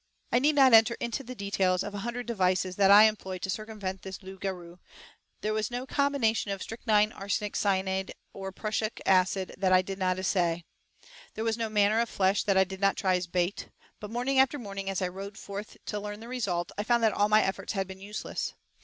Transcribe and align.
I 0.31 0.39
need 0.39 0.55
not 0.55 0.73
enter 0.73 0.95
into 0.99 1.23
the 1.23 1.35
details 1.35 1.83
of 1.83 1.93
a 1.93 1.99
hundred 1.99 2.25
devices 2.25 2.75
that 2.77 2.89
I 2.89 3.03
employed 3.03 3.43
to 3.43 3.51
circumvent 3.51 4.01
this 4.01 4.23
'loup 4.23 4.39
garou'; 4.39 4.79
there 5.41 5.53
was 5.53 5.69
no 5.69 5.85
combination 5.85 6.49
of 6.49 6.63
strychnine, 6.63 7.11
arsenic, 7.11 7.55
cyanide, 7.55 8.11
or 8.33 8.51
prussic 8.51 8.99
acid, 9.05 9.53
that 9.59 9.71
I 9.71 9.83
did 9.83 9.99
not 9.99 10.17
essay; 10.17 10.65
there 11.35 11.43
was 11.43 11.55
no 11.55 11.69
manner 11.69 11.99
of 11.99 12.09
flesh 12.09 12.41
that 12.45 12.57
I 12.57 12.63
did 12.63 12.81
not 12.81 12.97
try 12.97 13.15
as 13.15 13.27
bait; 13.27 13.69
but 13.99 14.09
morning 14.09 14.39
after 14.39 14.57
morning, 14.57 14.89
as 14.89 15.03
I 15.03 15.07
rode 15.07 15.37
forth 15.37 15.77
to 15.85 15.99
learn 15.99 16.19
the 16.19 16.27
result, 16.27 16.71
I 16.79 16.83
found 16.83 17.03
that 17.03 17.13
all 17.13 17.29
my 17.29 17.43
efforts 17.43 17.73
had 17.73 17.85
been 17.87 17.99
useless. 18.01 18.55